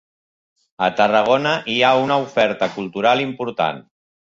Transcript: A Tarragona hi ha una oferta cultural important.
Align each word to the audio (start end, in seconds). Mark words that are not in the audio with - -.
A 0.85 0.87
Tarragona 1.01 1.51
hi 1.75 1.77
ha 1.89 1.93
una 2.07 2.19
oferta 2.25 2.73
cultural 2.79 3.25
important. 3.29 3.89